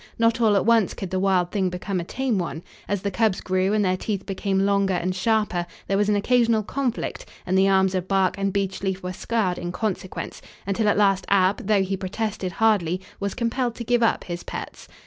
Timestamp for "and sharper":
4.95-5.67